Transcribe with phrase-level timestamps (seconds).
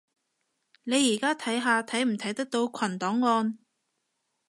[0.83, 3.59] 你而家睇下睇唔睇到群檔案